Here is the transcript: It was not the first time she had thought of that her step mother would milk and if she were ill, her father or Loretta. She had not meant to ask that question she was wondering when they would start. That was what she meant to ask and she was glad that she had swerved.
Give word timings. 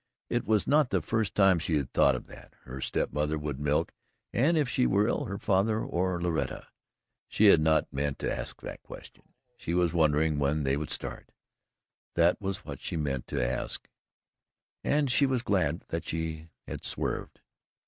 It 0.31 0.45
was 0.47 0.65
not 0.65 0.89
the 0.89 0.99
first 1.03 1.35
time 1.35 1.59
she 1.59 1.77
had 1.77 1.93
thought 1.93 2.15
of 2.15 2.25
that 2.25 2.55
her 2.63 2.81
step 2.81 3.13
mother 3.13 3.37
would 3.37 3.59
milk 3.59 3.93
and 4.33 4.57
if 4.57 4.67
she 4.67 4.87
were 4.87 5.05
ill, 5.07 5.25
her 5.25 5.37
father 5.37 5.79
or 5.79 6.19
Loretta. 6.19 6.65
She 7.27 7.45
had 7.49 7.61
not 7.61 7.93
meant 7.93 8.17
to 8.17 8.35
ask 8.35 8.63
that 8.63 8.81
question 8.81 9.25
she 9.57 9.75
was 9.75 9.93
wondering 9.93 10.39
when 10.39 10.63
they 10.63 10.75
would 10.75 10.89
start. 10.89 11.31
That 12.15 12.41
was 12.41 12.65
what 12.65 12.81
she 12.81 12.97
meant 12.97 13.27
to 13.27 13.47
ask 13.47 13.87
and 14.83 15.11
she 15.11 15.27
was 15.27 15.43
glad 15.43 15.83
that 15.89 16.07
she 16.07 16.49
had 16.67 16.83
swerved. 16.83 17.39